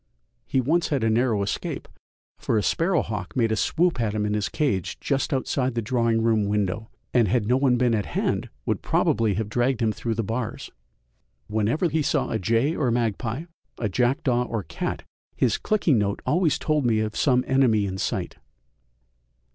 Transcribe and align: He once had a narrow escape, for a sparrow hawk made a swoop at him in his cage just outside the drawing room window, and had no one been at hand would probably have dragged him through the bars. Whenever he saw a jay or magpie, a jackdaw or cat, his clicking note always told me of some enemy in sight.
He 0.47 0.59
once 0.59 0.87
had 0.87 1.03
a 1.03 1.11
narrow 1.11 1.43
escape, 1.43 1.87
for 2.39 2.57
a 2.57 2.63
sparrow 2.63 3.03
hawk 3.03 3.35
made 3.35 3.51
a 3.51 3.55
swoop 3.55 4.01
at 4.01 4.15
him 4.15 4.25
in 4.25 4.33
his 4.33 4.49
cage 4.49 4.99
just 4.99 5.31
outside 5.31 5.75
the 5.75 5.81
drawing 5.83 6.23
room 6.23 6.45
window, 6.45 6.89
and 7.13 7.27
had 7.27 7.45
no 7.45 7.55
one 7.55 7.77
been 7.77 7.93
at 7.93 8.07
hand 8.07 8.49
would 8.65 8.81
probably 8.81 9.35
have 9.35 9.47
dragged 9.47 9.79
him 9.79 9.91
through 9.91 10.15
the 10.15 10.23
bars. 10.23 10.71
Whenever 11.45 11.87
he 11.87 12.01
saw 12.01 12.31
a 12.31 12.39
jay 12.39 12.75
or 12.75 12.89
magpie, 12.89 13.43
a 13.77 13.89
jackdaw 13.89 14.45
or 14.45 14.63
cat, 14.63 15.03
his 15.35 15.59
clicking 15.59 15.99
note 15.99 16.23
always 16.25 16.57
told 16.57 16.83
me 16.83 16.97
of 16.99 17.15
some 17.15 17.43
enemy 17.47 17.85
in 17.85 17.99
sight. 17.99 18.37